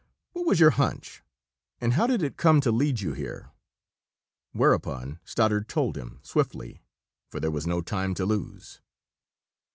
"What 0.33 0.47
was 0.47 0.59
your 0.59 0.71
hunch, 0.71 1.21
and 1.79 1.93
how 1.93 2.07
did 2.07 2.23
it 2.23 2.35
come 2.35 2.59
to 2.61 2.71
lead 2.71 3.01
you 3.01 3.13
here?" 3.13 3.51
Whereupon 4.51 5.19
Stoddard 5.25 5.69
told 5.69 5.95
him, 5.95 6.17
swiftly, 6.23 6.81
for 7.29 7.39
there 7.39 7.51
was 7.51 7.67
no 7.67 7.81
time 7.81 8.15
to 8.15 8.25
lose. 8.25 8.81